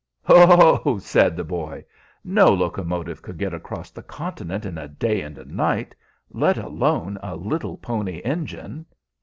"Ho!" 0.23 0.97
said 0.97 1.35
the 1.37 1.43
boy. 1.43 1.85
"No 2.23 2.47
locomotive 2.51 3.21
could 3.21 3.37
get 3.37 3.53
across 3.53 3.91
the 3.91 4.01
continent 4.01 4.65
in 4.65 4.79
a 4.79 4.87
day 4.87 5.21
and 5.21 5.37
a 5.37 5.45
night, 5.45 5.93
let 6.31 6.57
alone 6.57 7.19
a 7.21 7.35
little 7.35 7.77
Pony 7.77 8.17
Engine." 8.25 8.87